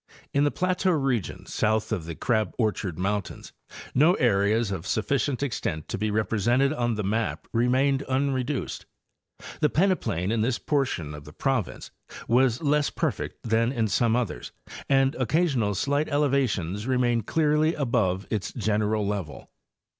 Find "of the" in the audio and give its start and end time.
1.91-2.15, 11.13-11.33